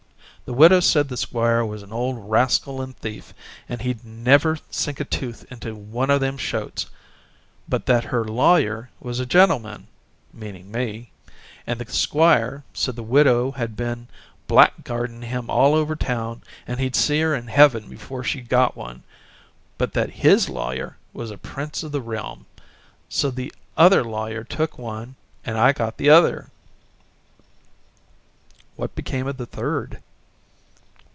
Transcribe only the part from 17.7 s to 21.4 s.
before she got one, but that HIS lawyer was a